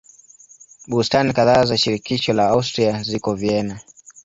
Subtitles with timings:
[0.87, 3.79] Bustani kadhaa za shirikisho la Austria ziko Vienna.